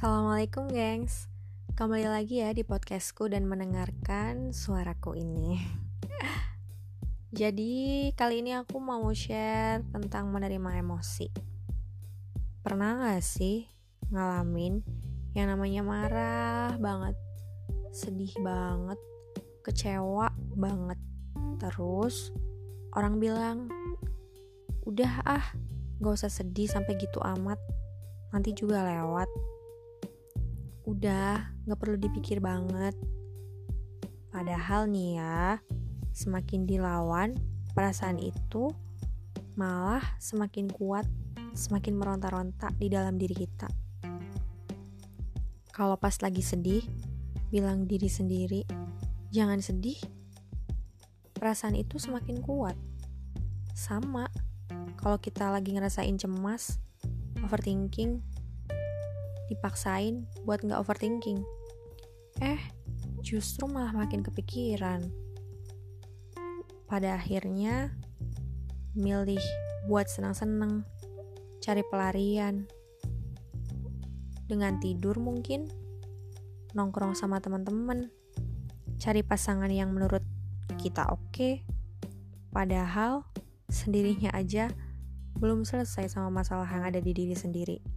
Assalamualaikum 0.00 0.72
gengs. 0.72 1.28
Kembali 1.76 2.08
lagi 2.08 2.40
ya 2.40 2.56
di 2.56 2.64
podcastku 2.64 3.28
dan 3.28 3.44
mendengarkan 3.44 4.48
suaraku 4.48 5.12
ini. 5.12 5.60
Jadi 7.36 8.08
kali 8.16 8.40
ini 8.40 8.56
aku 8.56 8.80
mau 8.80 9.04
share 9.12 9.84
tentang 9.92 10.32
menerima 10.32 10.80
emosi. 10.80 11.28
Pernah 12.64 13.12
gak 13.12 13.20
sih 13.20 13.68
ngalamin 14.08 14.80
yang 15.36 15.52
namanya 15.52 15.84
marah 15.84 16.72
banget 16.80 17.20
Sedih 17.92 18.32
banget, 18.40 18.96
kecewa 19.60 20.32
banget? 20.56 20.96
Terus 21.60 22.32
orang 22.96 23.20
bilang 23.20 23.68
Udah 24.88 25.20
ah, 25.28 25.44
gak 26.00 26.24
usah 26.24 26.32
sedih 26.32 26.72
sampai 26.72 26.96
gitu 26.96 27.20
amat. 27.20 27.60
Nanti 28.32 28.56
juga 28.56 28.80
lewat 28.80 29.28
udah 30.90 31.38
gak 31.70 31.78
perlu 31.78 31.94
dipikir 31.94 32.42
banget. 32.42 32.98
Padahal 34.34 34.90
nih 34.90 35.22
ya, 35.22 35.62
semakin 36.10 36.66
dilawan, 36.66 37.38
perasaan 37.74 38.18
itu 38.18 38.74
malah 39.54 40.02
semakin 40.18 40.66
kuat, 40.66 41.06
semakin 41.54 41.94
meronta-ronta 41.94 42.74
di 42.74 42.90
dalam 42.90 43.18
diri 43.18 43.34
kita. 43.34 43.70
Kalau 45.70 45.94
pas 45.94 46.14
lagi 46.22 46.42
sedih, 46.42 46.82
bilang 47.50 47.86
diri 47.86 48.10
sendiri, 48.10 48.66
jangan 49.30 49.62
sedih. 49.62 49.98
Perasaan 51.34 51.78
itu 51.78 51.96
semakin 51.96 52.42
kuat. 52.42 52.76
Sama, 53.72 54.28
kalau 55.00 55.16
kita 55.16 55.48
lagi 55.48 55.72
ngerasain 55.72 56.20
cemas, 56.20 56.76
overthinking, 57.40 58.20
dipaksain 59.50 60.30
buat 60.46 60.62
nggak 60.62 60.78
overthinking. 60.78 61.42
Eh, 62.38 62.62
justru 63.20 63.66
malah 63.66 63.92
makin 63.92 64.22
kepikiran. 64.22 65.10
Pada 66.86 67.18
akhirnya, 67.18 67.90
milih 68.94 69.42
buat 69.90 70.06
senang-senang, 70.06 70.86
cari 71.58 71.82
pelarian. 71.90 72.70
Dengan 74.46 74.78
tidur 74.82 75.18
mungkin, 75.18 75.70
nongkrong 76.74 77.14
sama 77.18 77.38
teman-teman, 77.42 78.10
cari 78.98 79.22
pasangan 79.22 79.70
yang 79.70 79.94
menurut 79.94 80.22
kita 80.78 81.06
oke, 81.10 81.30
okay, 81.30 81.54
padahal 82.50 83.26
sendirinya 83.70 84.34
aja 84.34 84.70
belum 85.38 85.62
selesai 85.62 86.10
sama 86.10 86.42
masalah 86.42 86.66
yang 86.66 86.82
ada 86.82 86.98
di 86.98 87.14
diri 87.14 87.38
sendiri 87.38 87.89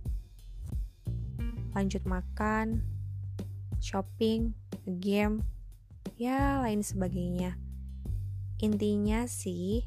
lanjut 1.73 2.05
makan, 2.05 2.85
shopping, 3.81 4.53
game, 4.85 5.41
ya 6.16 6.61
lain 6.61 6.85
sebagainya. 6.85 7.57
Intinya 8.61 9.25
sih, 9.27 9.83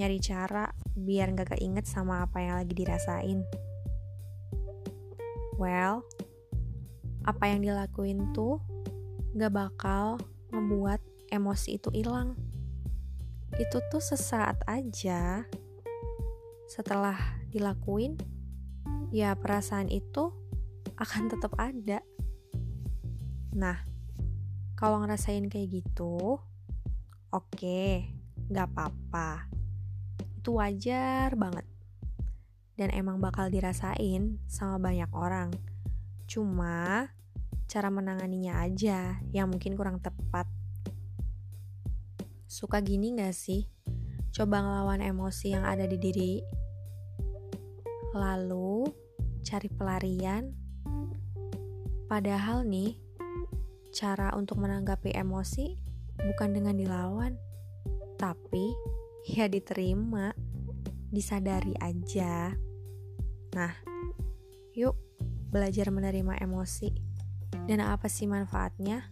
nyari 0.00 0.18
cara 0.18 0.72
biar 0.96 1.36
gak 1.36 1.54
keinget 1.54 1.86
sama 1.86 2.24
apa 2.24 2.42
yang 2.42 2.56
lagi 2.58 2.74
dirasain. 2.74 3.44
Well, 5.60 6.02
apa 7.28 7.44
yang 7.52 7.62
dilakuin 7.62 8.32
tuh 8.32 8.64
gak 9.36 9.52
bakal 9.52 10.16
ngebuat 10.50 10.98
emosi 11.30 11.78
itu 11.78 11.92
hilang. 11.94 12.34
Itu 13.60 13.78
tuh 13.92 14.02
sesaat 14.02 14.64
aja. 14.66 15.44
Setelah 16.66 17.18
dilakuin, 17.52 18.18
ya 19.14 19.34
perasaan 19.38 19.90
itu 19.90 20.34
akan 21.00 21.32
tetap 21.32 21.56
ada. 21.56 22.04
Nah, 23.56 23.80
kalau 24.76 25.00
ngerasain 25.00 25.48
kayak 25.48 25.80
gitu, 25.80 26.36
oke, 27.32 27.48
okay, 27.56 28.12
gak 28.52 28.68
apa-apa. 28.68 29.48
Itu 30.36 30.60
wajar 30.60 31.32
banget. 31.40 31.64
Dan 32.76 32.92
emang 32.92 33.16
bakal 33.16 33.48
dirasain 33.48 34.44
sama 34.44 34.76
banyak 34.76 35.08
orang. 35.16 35.48
Cuma, 36.28 37.08
cara 37.64 37.88
menanganinya 37.88 38.60
aja 38.60 39.24
yang 39.32 39.48
mungkin 39.48 39.80
kurang 39.80 40.04
tepat. 40.04 40.44
Suka 42.44 42.84
gini 42.84 43.16
gak 43.16 43.32
sih? 43.32 43.64
Coba 44.36 44.60
ngelawan 44.60 45.00
emosi 45.00 45.56
yang 45.56 45.64
ada 45.64 45.88
di 45.88 45.96
diri. 45.96 46.34
Lalu, 48.12 48.84
cari 49.40 49.68
pelarian 49.72 50.59
Padahal 52.10 52.66
nih, 52.66 52.98
cara 53.94 54.34
untuk 54.34 54.58
menanggapi 54.58 55.14
emosi 55.14 55.78
bukan 56.18 56.50
dengan 56.50 56.74
dilawan, 56.74 57.38
tapi 58.18 58.74
ya 59.30 59.46
diterima, 59.46 60.34
disadari 61.06 61.70
aja. 61.78 62.50
Nah, 63.54 63.72
yuk 64.74 64.98
belajar 65.54 65.94
menerima 65.94 66.42
emosi. 66.42 66.90
Dan 67.70 67.78
apa 67.78 68.10
sih 68.10 68.26
manfaatnya? 68.26 69.06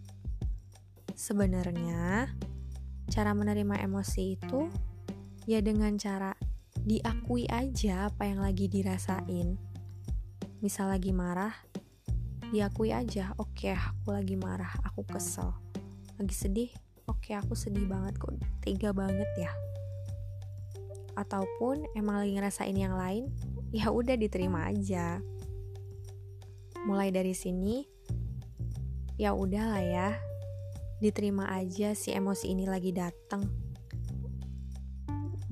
Sebenarnya, 1.15 2.35
cara 3.07 3.31
menerima 3.31 3.79
emosi 3.79 4.35
itu 4.35 4.67
ya 5.47 5.63
dengan 5.63 5.95
cara 5.95 6.35
diakui 6.83 7.47
aja 7.47 8.11
apa 8.11 8.27
yang 8.27 8.43
lagi 8.43 8.67
dirasain. 8.67 9.55
Misal 10.59 10.91
lagi 10.91 11.15
marah, 11.15 11.68
diakui 12.49 12.89
aja 12.89 13.37
oke 13.37 13.53
okay, 13.53 13.77
aku 13.77 14.09
lagi 14.09 14.33
marah 14.33 14.73
aku 14.81 15.05
kesel. 15.05 15.53
Lagi 16.17 16.33
sedih 16.33 16.71
oke 17.05 17.29
okay, 17.29 17.33
aku 17.37 17.53
sedih 17.53 17.85
banget 17.85 18.17
kok 18.17 18.33
tega 18.65 18.89
banget 18.89 19.29
ya. 19.37 19.51
Ataupun 21.13 21.85
emang 21.93 22.25
lagi 22.25 22.33
ngerasain 22.33 22.73
yang 22.73 22.97
lain 22.97 23.29
ya 23.69 23.93
udah 23.93 24.17
diterima 24.17 24.65
aja. 24.65 25.21
Mulai 26.89 27.13
dari 27.13 27.37
sini 27.37 27.85
ya 29.21 29.37
udahlah 29.37 29.83
ya 29.85 30.09
diterima 30.97 31.53
aja 31.53 31.93
si 31.93 32.09
emosi 32.17 32.49
ini 32.49 32.65
lagi 32.65 32.89
datang. 32.89 33.45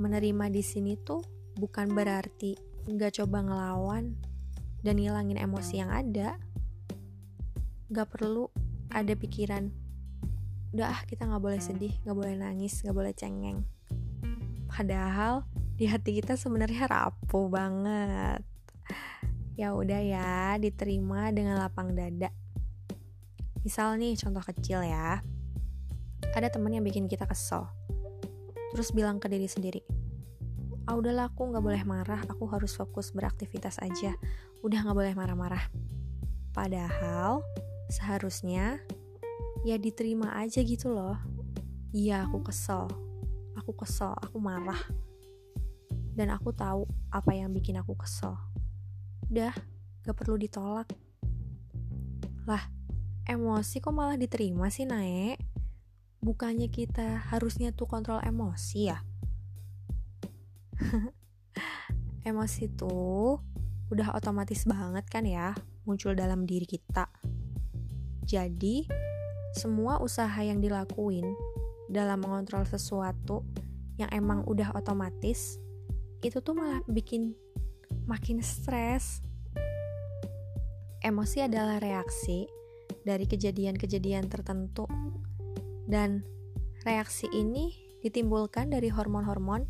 Menerima 0.02 0.50
di 0.50 0.66
sini 0.66 0.97
tuh 0.97 1.22
bukan 1.62 1.94
berarti 1.94 2.57
nggak 2.90 3.22
coba 3.22 3.46
ngelawan 3.46 4.18
dan 4.81 4.97
ngilangin 4.97 5.38
emosi 5.38 5.84
yang 5.84 5.91
ada 5.94 6.40
gak 7.88 8.12
perlu 8.12 8.52
ada 8.92 9.14
pikiran. 9.16 9.72
Udah 10.75 10.92
ah 10.92 11.02
kita 11.08 11.24
nggak 11.24 11.42
boleh 11.42 11.62
sedih 11.64 11.96
nggak 12.03 12.18
boleh 12.18 12.36
nangis 12.36 12.84
nggak 12.84 12.96
boleh 12.96 13.14
cengeng. 13.16 13.64
Padahal 14.68 15.48
di 15.80 15.88
hati 15.88 16.20
kita 16.20 16.36
sebenarnya 16.36 16.92
rapuh 16.92 17.48
banget. 17.48 18.44
Ya 19.56 19.74
udah 19.74 20.02
ya 20.03 20.59
diterima 20.59 21.31
dengan 21.31 21.58
lapang 21.58 21.96
dada. 21.96 22.30
Misal 23.64 23.98
nih 23.98 24.19
contoh 24.19 24.44
kecil 24.44 24.84
ya. 24.86 25.24
Ada 26.36 26.54
temen 26.54 26.75
yang 26.75 26.86
bikin 26.86 27.09
kita 27.09 27.25
kesel. 27.25 27.66
Terus 28.75 28.94
bilang 28.94 29.18
ke 29.18 29.31
diri 29.31 29.50
sendiri 29.50 29.81
ah 30.88 30.96
udahlah 30.96 31.28
aku 31.28 31.52
nggak 31.52 31.59
boleh 31.59 31.84
marah 31.84 32.24
aku 32.31 32.48
harus 32.48 32.72
fokus 32.80 33.12
beraktivitas 33.12 33.75
aja. 33.84 34.16
Udah 34.64 34.88
nggak 34.88 34.96
boleh 34.96 35.14
marah-marah. 35.14 35.68
Padahal 36.56 37.44
seharusnya 37.88 38.80
ya 39.64 39.75
diterima 39.80 40.36
aja 40.40 40.64
gitu 40.64 40.92
loh. 40.92 41.20
Iya 41.92 42.28
aku 42.28 42.44
kesel. 42.48 42.88
Aku 43.58 43.74
kesel 43.74 44.14
aku 44.20 44.38
marah. 44.40 44.80
Dan 46.14 46.31
aku 46.34 46.52
tahu 46.53 46.86
apa 47.12 47.31
yang 47.34 47.52
bikin 47.52 47.80
aku 47.80 47.95
kesel. 47.95 48.36
Udah 49.31 49.56
gak 50.04 50.16
perlu 50.16 50.39
ditolak. 50.39 50.88
Lah 52.48 52.63
emosi 53.28 53.84
kok 53.84 53.92
malah 53.92 54.16
diterima 54.16 54.72
sih 54.72 54.88
naik 54.88 55.36
bukannya 56.24 56.72
kita 56.72 57.28
harusnya 57.30 57.75
tuh 57.75 57.88
kontrol 57.88 58.24
emosi 58.24 58.80
ya? 58.88 59.00
Emosi 62.28 62.68
tuh 62.68 63.40
udah 63.88 64.12
otomatis 64.12 64.68
banget 64.68 65.07
kan 65.07 65.24
ya 65.24 65.56
muncul 65.88 66.12
dalam 66.12 66.44
diri 66.44 66.68
kita 66.68 67.07
jadi, 68.27 68.83
semua 69.56 70.03
usaha 70.03 70.38
yang 70.44 70.59
dilakuin 70.59 71.24
dalam 71.88 72.19
mengontrol 72.19 72.68
sesuatu 72.68 73.47
yang 73.95 74.12
emang 74.12 74.44
udah 74.44 74.75
otomatis, 74.75 75.56
itu 76.19 76.44
tuh 76.44 76.53
malah 76.53 76.83
bikin 76.91 77.31
makin 78.03 78.44
stres. 78.44 79.24
Emosi 81.00 81.47
adalah 81.47 81.79
reaksi 81.79 82.45
dari 83.07 83.24
kejadian-kejadian 83.24 84.27
tertentu, 84.27 84.83
dan 85.88 86.27
reaksi 86.83 87.31
ini 87.31 87.71
ditimbulkan 88.03 88.68
dari 88.68 88.91
hormon-hormon 88.91 89.63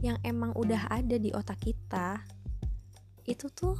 yang 0.00 0.16
emang 0.24 0.56
udah 0.56 0.88
ada 0.88 1.20
di 1.20 1.30
otak 1.36 1.60
kita. 1.60 2.24
Itu 3.28 3.52
tuh 3.52 3.76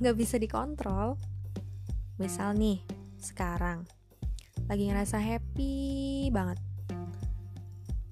gak 0.00 0.16
bisa 0.16 0.40
dikontrol 0.40 1.20
misal 2.16 2.56
nih, 2.56 2.80
sekarang 3.20 3.84
lagi 4.64 4.88
ngerasa 4.88 5.20
happy 5.20 6.28
banget. 6.32 6.56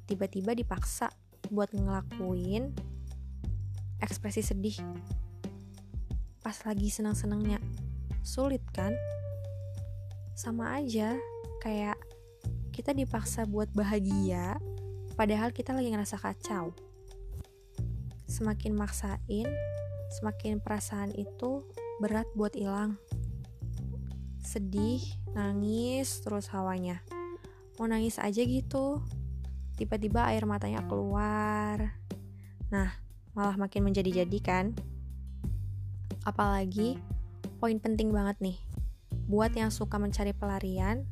Tiba-tiba 0.04 0.52
dipaksa 0.52 1.08
buat 1.48 1.72
ngelakuin 1.72 2.76
ekspresi 4.04 4.44
sedih 4.44 4.76
pas 6.44 6.56
lagi 6.64 6.88
senang-senangnya. 6.92 7.60
Sulit 8.24 8.60
kan? 8.72 8.92
Sama 10.36 10.76
aja 10.76 11.16
kayak 11.64 11.98
kita 12.70 12.94
dipaksa 12.94 13.42
buat 13.48 13.68
bahagia 13.74 14.60
padahal 15.18 15.50
kita 15.50 15.74
lagi 15.74 15.90
ngerasa 15.90 16.20
kacau. 16.20 16.76
Semakin 18.28 18.76
maksain, 18.76 19.48
semakin 20.20 20.60
perasaan 20.60 21.10
itu 21.16 21.64
berat 21.98 22.28
buat 22.36 22.54
hilang. 22.54 23.00
Sedih, 24.48 25.04
nangis 25.36 26.24
terus 26.24 26.48
hawanya. 26.56 27.04
Mau 27.76 27.84
nangis 27.84 28.16
aja 28.16 28.40
gitu. 28.40 29.04
Tiba-tiba 29.76 30.24
air 30.24 30.48
matanya 30.48 30.80
keluar. 30.88 32.00
Nah, 32.72 32.96
malah 33.36 33.60
makin 33.60 33.84
menjadi-jadi 33.84 34.38
kan? 34.40 34.72
Apalagi 36.24 36.96
poin 37.60 37.76
penting 37.76 38.08
banget 38.08 38.40
nih 38.40 38.58
buat 39.28 39.52
yang 39.52 39.68
suka 39.68 40.00
mencari 40.00 40.32
pelarian, 40.32 41.04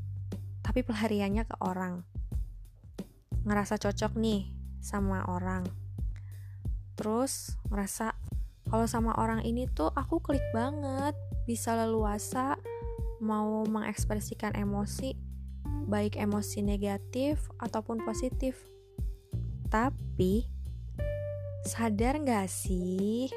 tapi 0.64 0.80
pelariannya 0.80 1.44
ke 1.44 1.60
orang. 1.60 2.08
Ngerasa 3.44 3.76
cocok 3.76 4.16
nih 4.16 4.48
sama 4.80 5.28
orang. 5.28 5.68
Terus 6.96 7.52
ngerasa 7.68 8.16
kalau 8.72 8.88
sama 8.88 9.12
orang 9.20 9.44
ini 9.44 9.68
tuh 9.68 9.92
aku 9.92 10.24
klik 10.24 10.42
banget, 10.56 11.12
bisa 11.44 11.76
leluasa 11.76 12.56
mau 13.22 13.64
mengekspresikan 13.66 14.52
emosi, 14.54 15.16
baik 15.86 16.18
emosi 16.18 16.60
negatif 16.62 17.48
ataupun 17.60 18.02
positif. 18.04 18.58
Tapi, 19.68 20.46
sadar 21.66 22.22
gak 22.22 22.48
sih? 22.50 23.28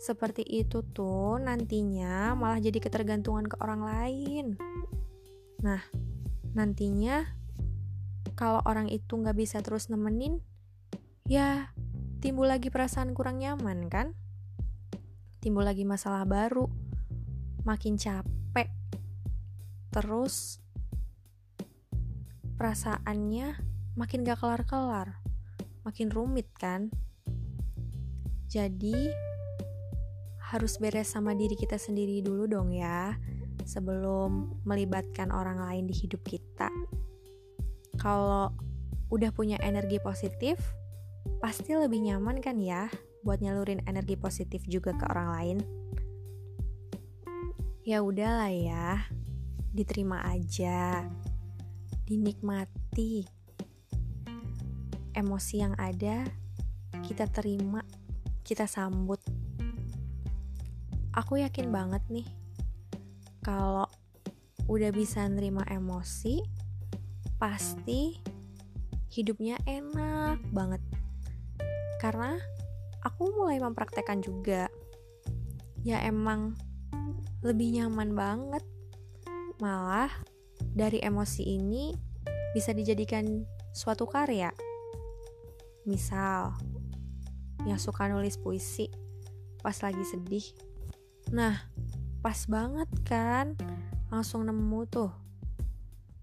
Seperti 0.00 0.40
itu 0.46 0.80
tuh 0.96 1.36
nantinya 1.36 2.32
malah 2.32 2.56
jadi 2.58 2.80
ketergantungan 2.80 3.44
ke 3.44 3.56
orang 3.60 3.82
lain. 3.84 4.46
Nah, 5.60 5.84
nantinya 6.56 7.28
kalau 8.32 8.64
orang 8.64 8.88
itu 8.88 9.20
gak 9.20 9.36
bisa 9.36 9.60
terus 9.60 9.92
nemenin, 9.92 10.40
ya 11.28 11.76
timbul 12.24 12.48
lagi 12.48 12.72
perasaan 12.72 13.12
kurang 13.12 13.40
nyaman 13.44 13.92
kan? 13.92 14.16
timbul 15.40 15.64
lagi 15.64 15.88
masalah 15.88 16.28
baru, 16.28 16.68
makin 17.64 17.96
capek, 17.96 18.28
terus 19.90 20.62
perasaannya 22.58 23.58
makin 23.98 24.22
gak 24.22 24.38
kelar-kelar, 24.38 25.18
makin 25.82 26.08
rumit 26.10 26.46
kan? 26.54 26.90
Jadi, 28.50 29.10
harus 30.50 30.82
beres 30.82 31.14
sama 31.14 31.34
diri 31.34 31.54
kita 31.54 31.78
sendiri 31.78 32.22
dulu 32.22 32.50
dong 32.50 32.74
ya, 32.74 33.14
sebelum 33.62 34.60
melibatkan 34.66 35.30
orang 35.30 35.62
lain 35.62 35.84
di 35.86 35.94
hidup 35.94 36.22
kita. 36.26 36.70
Kalau 37.98 38.50
udah 39.10 39.30
punya 39.34 39.58
energi 39.62 40.02
positif, 40.02 40.58
pasti 41.38 41.74
lebih 41.74 42.02
nyaman 42.02 42.42
kan 42.42 42.58
ya 42.58 42.90
buat 43.20 43.44
nyalurin 43.44 43.84
energi 43.84 44.16
positif 44.16 44.64
juga 44.64 44.96
ke 44.96 45.04
orang 45.06 45.28
lain. 45.36 45.58
Ya 47.84 48.02
udahlah 48.04 48.52
ya, 48.52 49.08
diterima 49.70 50.22
aja, 50.26 51.06
dinikmati. 52.06 53.26
Emosi 55.14 55.54
yang 55.62 55.74
ada, 55.78 56.26
kita 57.02 57.26
terima, 57.30 57.82
kita 58.46 58.66
sambut. 58.66 59.18
Aku 61.14 61.38
yakin 61.42 61.74
banget 61.74 62.02
nih, 62.10 62.26
kalau 63.42 63.86
udah 64.70 64.90
bisa 64.94 65.26
nerima 65.26 65.66
emosi, 65.66 66.38
pasti 67.38 68.14
hidupnya 69.10 69.58
enak 69.66 70.38
banget. 70.54 70.82
Karena 71.98 72.38
aku 73.02 73.34
mulai 73.34 73.58
mempraktekkan 73.58 74.22
juga 74.22 74.70
ya 75.80 75.98
emang 76.04 76.52
lebih 77.40 77.80
nyaman 77.80 78.12
banget 78.12 78.64
malah 79.60 80.08
dari 80.60 81.04
emosi 81.04 81.44
ini 81.44 81.92
bisa 82.56 82.72
dijadikan 82.72 83.44
suatu 83.70 84.08
karya. 84.08 84.50
Misal 85.84 86.56
yang 87.68 87.76
suka 87.76 88.08
nulis 88.08 88.40
puisi 88.40 88.88
pas 89.60 89.76
lagi 89.84 90.00
sedih. 90.08 90.44
Nah 91.36 91.60
pas 92.24 92.36
banget 92.48 92.88
kan 93.04 93.56
langsung 94.08 94.48
nemu 94.48 94.80
tuh 94.88 95.12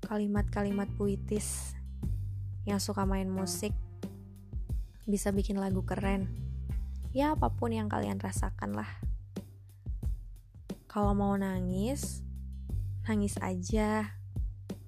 kalimat-kalimat 0.06 0.90
puitis 0.98 1.74
yang 2.68 2.82
suka 2.82 3.08
main 3.08 3.30
musik 3.30 3.72
bisa 5.08 5.32
bikin 5.32 5.62
lagu 5.62 5.86
keren. 5.86 6.28
Ya 7.16 7.34
apa 7.34 7.54
pun 7.54 7.72
yang 7.72 7.88
kalian 7.88 8.20
rasakan 8.20 8.76
lah. 8.76 8.92
Kalau 10.92 11.14
mau 11.16 11.38
nangis 11.38 12.27
nangis 13.08 13.40
aja 13.40 14.20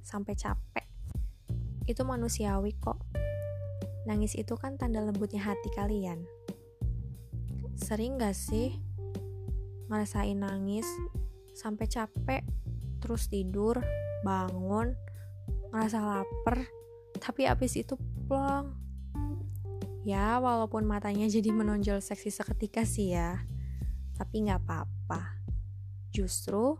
sampai 0.03 0.35
capek 0.35 0.83
itu 1.87 2.03
manusiawi 2.03 2.75
kok 2.75 2.99
nangis 4.03 4.35
itu 4.35 4.59
kan 4.59 4.75
tanda 4.75 4.99
lembutnya 4.99 5.39
hati 5.39 5.71
kalian 5.71 6.27
sering 7.79 8.19
gak 8.19 8.35
sih 8.35 8.75
ngerasain 9.87 10.35
nangis 10.35 10.85
sampai 11.55 11.87
capek 11.87 12.43
terus 12.99 13.31
tidur 13.31 13.79
bangun 14.27 14.99
ngerasa 15.71 16.03
lapar 16.03 16.67
tapi 17.23 17.47
abis 17.47 17.79
itu 17.79 17.95
plong 18.27 18.75
Ya, 20.07 20.39
walaupun 20.39 20.87
matanya 20.87 21.27
jadi 21.27 21.51
menonjol 21.51 21.99
seksi 21.99 22.31
seketika 22.31 22.87
sih 22.87 23.13
ya. 23.13 23.43
Tapi 24.15 24.47
nggak 24.47 24.63
apa-apa. 24.63 25.43
Justru 26.09 26.79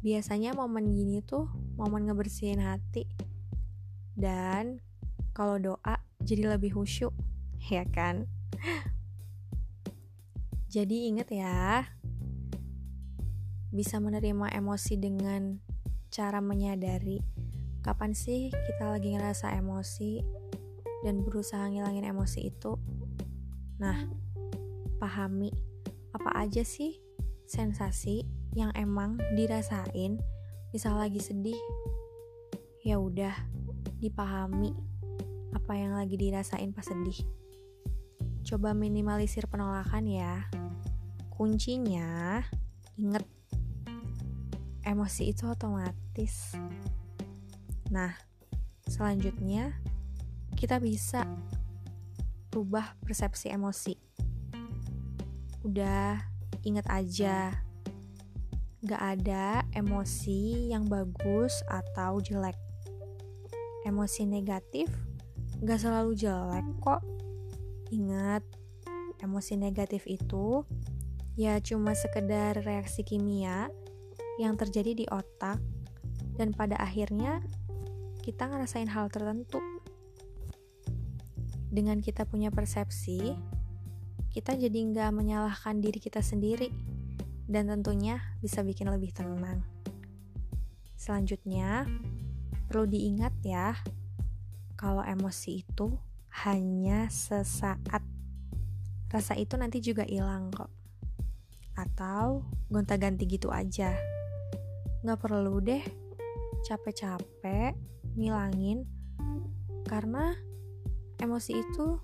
biasanya 0.00 0.56
momen 0.56 0.96
gini 0.96 1.20
tuh 1.20 1.48
momen 1.76 2.08
ngebersihin 2.08 2.60
hati. 2.60 3.04
Dan 4.16 4.80
kalau 5.36 5.56
doa 5.56 6.00
jadi 6.20 6.56
lebih 6.56 6.76
khusyuk, 6.76 7.12
ya 7.72 7.84
kan? 7.88 8.28
Jadi 10.70 11.10
inget 11.10 11.28
ya, 11.34 11.88
bisa 13.70 13.98
menerima 14.02 14.50
emosi 14.54 14.94
dengan 14.98 15.58
cara 16.10 16.42
menyadari 16.42 17.22
kapan 17.80 18.12
sih 18.12 18.52
kita 18.52 18.92
lagi 18.92 19.14
ngerasa 19.14 19.56
emosi 19.56 20.20
dan 21.00 21.24
berusaha 21.24 21.64
ngilangin 21.70 22.04
emosi 22.04 22.50
itu. 22.52 22.76
Nah, 23.80 24.04
pahami 25.00 25.48
apa 26.12 26.44
aja 26.44 26.60
sih 26.60 27.00
sensasi 27.48 28.39
yang 28.54 28.74
emang 28.74 29.18
dirasain 29.38 30.18
misal 30.74 30.98
lagi 30.98 31.22
sedih. 31.22 31.58
Ya 32.80 32.96
udah, 32.96 33.34
dipahami 34.00 34.72
apa 35.52 35.72
yang 35.76 35.92
lagi 35.92 36.16
dirasain 36.16 36.72
pas 36.72 36.88
sedih. 36.88 37.20
Coba 38.46 38.72
minimalisir 38.72 39.44
penolakan 39.46 40.08
ya. 40.08 40.48
Kuncinya 41.28 42.40
inget 42.96 43.24
emosi 44.84 45.30
itu 45.30 45.44
otomatis. 45.48 46.56
Nah, 47.92 48.16
selanjutnya 48.88 49.76
kita 50.56 50.80
bisa 50.80 51.28
rubah 52.50 52.96
persepsi 53.04 53.52
emosi. 53.52 53.94
Udah 55.62 56.18
inget 56.64 56.88
aja, 56.88 57.60
gak 58.80 59.20
ada 59.20 59.60
emosi 59.76 60.72
yang 60.72 60.88
bagus 60.88 61.60
atau 61.68 62.16
jelek. 62.24 62.56
Emosi 63.84 64.24
negatif 64.24 64.88
gak 65.60 65.84
selalu 65.84 66.16
jelek 66.16 66.64
kok. 66.80 67.04
Ingat, 67.92 68.40
emosi 69.20 69.60
negatif 69.60 70.08
itu 70.08 70.64
ya 71.36 71.60
cuma 71.60 71.92
sekedar 71.92 72.56
reaksi 72.64 73.04
kimia 73.04 73.68
yang 74.40 74.56
terjadi 74.56 74.92
di 74.96 75.06
otak 75.08 75.60
dan 76.36 76.56
pada 76.56 76.76
akhirnya 76.80 77.44
kita 78.24 78.48
ngerasain 78.48 78.88
hal 78.88 79.12
tertentu 79.12 79.60
dengan 81.70 82.02
kita 82.02 82.26
punya 82.26 82.50
persepsi, 82.50 83.38
kita 84.34 84.58
jadi 84.58 84.74
nggak 84.90 85.10
menyalahkan 85.14 85.78
diri 85.78 86.02
kita 86.02 86.18
sendiri 86.18 86.70
dan 87.50 87.66
tentunya 87.66 88.22
bisa 88.38 88.62
bikin 88.62 88.86
lebih 88.86 89.10
tenang. 89.10 89.66
Selanjutnya, 90.94 91.82
perlu 92.70 92.86
diingat 92.86 93.34
ya, 93.42 93.74
kalau 94.78 95.02
emosi 95.02 95.66
itu 95.66 95.90
hanya 96.46 97.10
sesaat. 97.10 98.06
Rasa 99.10 99.34
itu 99.34 99.58
nanti 99.58 99.82
juga 99.82 100.06
hilang 100.06 100.54
kok. 100.54 100.70
Atau 101.74 102.46
gonta-ganti 102.70 103.26
gitu 103.26 103.50
aja. 103.50 103.98
Nggak 105.02 105.18
perlu 105.18 105.58
deh 105.58 105.82
capek-capek 106.62 107.74
ngilangin 108.14 108.84
karena 109.88 110.36
emosi 111.18 111.58
itu 111.58 111.98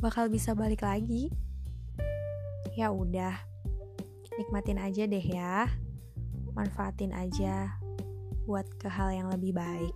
bakal 0.00 0.32
bisa 0.32 0.56
balik 0.56 0.80
lagi. 0.86 1.28
Ya 2.78 2.92
udah, 2.92 3.55
nikmatin 4.36 4.80
aja 4.80 5.04
deh 5.08 5.22
ya. 5.22 5.68
Manfaatin 6.56 7.12
aja 7.12 7.76
buat 8.48 8.64
ke 8.80 8.88
hal 8.88 9.12
yang 9.12 9.28
lebih 9.28 9.52
baik. 9.56 9.92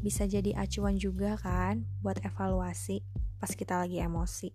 Bisa 0.00 0.24
jadi 0.24 0.56
acuan 0.56 0.96
juga 0.96 1.36
kan 1.40 1.84
buat 2.00 2.20
evaluasi 2.24 3.04
pas 3.40 3.52
kita 3.52 3.80
lagi 3.80 4.00
emosi. 4.00 4.52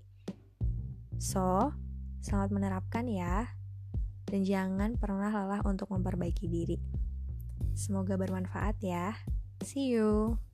So, 1.17 1.73
selamat 2.21 2.49
menerapkan 2.53 3.09
ya. 3.09 3.49
Dan 4.25 4.45
jangan 4.45 4.97
pernah 4.97 5.29
lelah 5.29 5.61
untuk 5.65 5.89
memperbaiki 5.93 6.45
diri. 6.49 6.77
Semoga 7.77 8.17
bermanfaat 8.17 8.81
ya. 8.81 9.17
See 9.61 9.93
you. 9.93 10.44